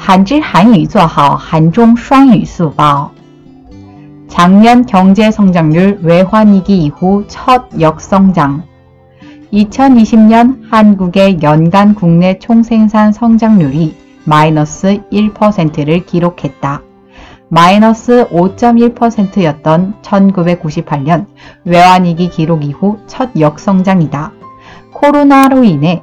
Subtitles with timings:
[0.00, 3.10] 한질 한유 做好 한중 双语 수법.
[4.28, 8.62] 작년 경제 성장률 외환위기 이후 첫 역성장.
[9.52, 16.82] 2020년 한국의 연간 국내 총생산 성장률이 마이너스 1%를 기록했다.
[17.48, 21.26] 마이너스 5.1%였던 1998년
[21.64, 24.32] 외환위기 기록 이후 첫 역성장이다.
[24.92, 26.02] 코로나로 인해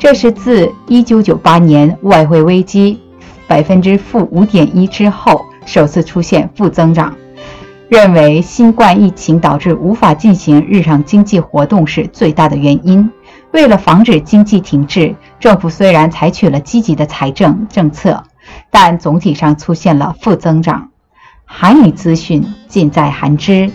[0.00, 2.98] 这是自一九九八年外汇危机
[3.46, 7.14] 百分之负五点一之后首次出现负增长。
[7.90, 13.10] 认为新冠疫情导致无法进行日常经济活动是最大的原因。
[13.52, 18.22] 为了防止经济停滞，政府虽然采取了积极的财政政策，
[18.70, 20.88] 但总体上出现了负增长。
[21.44, 23.70] 韩语资讯尽在韩知。